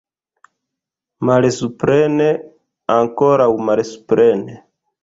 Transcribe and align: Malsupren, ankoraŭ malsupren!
Malsupren, 1.31 2.17
ankoraŭ 2.99 3.51
malsupren! 3.71 4.47